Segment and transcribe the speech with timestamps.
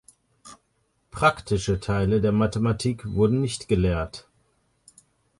[1.11, 4.27] Praktische Teile der Mathematik wurden nicht gelehrt.